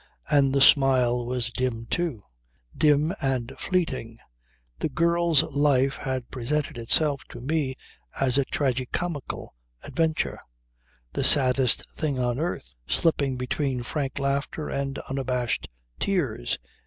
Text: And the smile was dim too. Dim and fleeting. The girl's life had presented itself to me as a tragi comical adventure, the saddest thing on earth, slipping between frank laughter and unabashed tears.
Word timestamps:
And 0.31 0.51
the 0.51 0.61
smile 0.61 1.27
was 1.27 1.53
dim 1.53 1.85
too. 1.85 2.23
Dim 2.75 3.13
and 3.21 3.53
fleeting. 3.59 4.17
The 4.79 4.89
girl's 4.89 5.43
life 5.43 5.97
had 5.97 6.31
presented 6.31 6.75
itself 6.75 7.21
to 7.29 7.39
me 7.39 7.75
as 8.19 8.39
a 8.39 8.45
tragi 8.45 8.87
comical 8.87 9.53
adventure, 9.83 10.39
the 11.13 11.23
saddest 11.23 11.87
thing 11.91 12.17
on 12.17 12.39
earth, 12.39 12.73
slipping 12.87 13.37
between 13.37 13.83
frank 13.83 14.17
laughter 14.17 14.69
and 14.69 14.97
unabashed 15.07 15.69
tears. 15.99 16.57